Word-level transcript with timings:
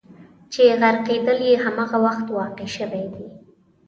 چې 0.51 0.61
غرقېدل 0.81 1.37
یې 1.47 1.55
همغه 1.63 1.97
وخت 2.05 2.27
واقع 2.37 2.67
شوي 2.77 3.05
دي. 3.13 3.25